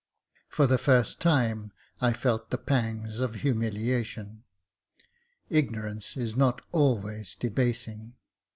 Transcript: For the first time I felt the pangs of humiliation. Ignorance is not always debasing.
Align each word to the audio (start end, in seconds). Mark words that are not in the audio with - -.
For 0.49 0.65
the 0.65 0.79
first 0.79 1.19
time 1.19 1.73
I 1.99 2.11
felt 2.13 2.49
the 2.49 2.57
pangs 2.57 3.19
of 3.19 3.35
humiliation. 3.45 4.45
Ignorance 5.51 6.17
is 6.17 6.35
not 6.35 6.63
always 6.71 7.35
debasing. 7.35 8.15